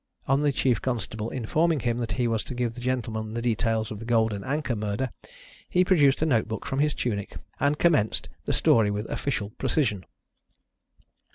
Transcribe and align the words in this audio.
On 0.27 0.41
the 0.41 0.51
chief 0.51 0.81
constable 0.81 1.29
informing 1.29 1.81
him 1.81 1.99
that 1.99 2.13
he 2.13 2.27
was 2.27 2.43
to 2.45 2.55
give 2.55 2.73
the 2.73 2.81
gentlemen 2.81 3.35
the 3.35 3.41
details 3.43 3.91
of 3.91 3.99
the 3.99 4.05
Golden 4.05 4.43
Anchor 4.43 4.75
murder, 4.75 5.11
he 5.69 5.85
produced 5.85 6.23
a 6.23 6.25
notebook 6.25 6.65
from 6.65 6.79
his 6.79 6.95
tunic, 6.95 7.35
and 7.59 7.77
commenced 7.77 8.27
the 8.45 8.53
story 8.53 8.89
with 8.89 9.05
official 9.11 9.51
precision. 9.59 10.03